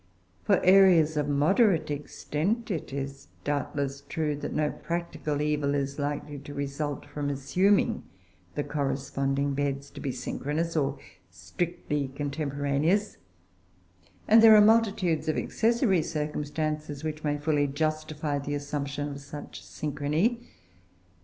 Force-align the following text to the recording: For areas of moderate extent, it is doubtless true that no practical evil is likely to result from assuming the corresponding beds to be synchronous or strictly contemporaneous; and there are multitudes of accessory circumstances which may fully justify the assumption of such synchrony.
For 0.45 0.59
areas 0.63 1.15
of 1.15 1.29
moderate 1.29 1.91
extent, 1.91 2.71
it 2.71 2.91
is 2.91 3.27
doubtless 3.43 4.01
true 4.01 4.35
that 4.37 4.51
no 4.51 4.71
practical 4.71 5.43
evil 5.43 5.75
is 5.75 5.99
likely 5.99 6.39
to 6.39 6.55
result 6.55 7.05
from 7.05 7.29
assuming 7.29 8.01
the 8.55 8.63
corresponding 8.63 9.53
beds 9.53 9.91
to 9.91 9.99
be 10.01 10.11
synchronous 10.11 10.75
or 10.75 10.97
strictly 11.29 12.07
contemporaneous; 12.07 13.17
and 14.27 14.41
there 14.41 14.55
are 14.55 14.59
multitudes 14.61 15.27
of 15.27 15.37
accessory 15.37 16.01
circumstances 16.01 17.03
which 17.03 17.23
may 17.23 17.37
fully 17.37 17.67
justify 17.67 18.39
the 18.39 18.55
assumption 18.55 19.09
of 19.09 19.19
such 19.19 19.61
synchrony. 19.61 20.47